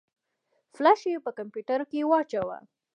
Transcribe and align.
فلش 0.75 0.99
يې 1.11 1.17
په 1.25 1.31
کمپيوټر 1.39 1.79
کې 1.89 2.07
واچوه. 2.09 2.57